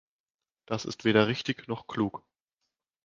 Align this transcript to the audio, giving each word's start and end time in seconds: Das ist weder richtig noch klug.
Das 0.65 0.85
ist 0.85 1.03
weder 1.05 1.27
richtig 1.27 1.67
noch 1.67 1.85
klug. 1.85 2.23